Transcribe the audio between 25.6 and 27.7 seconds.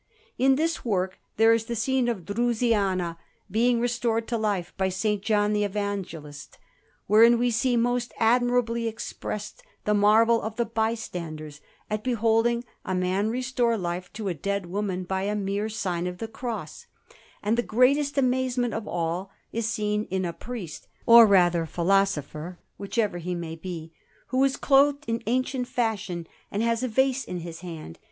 fashion and has a vase in his